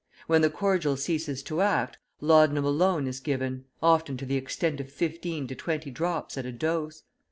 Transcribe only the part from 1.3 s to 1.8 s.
to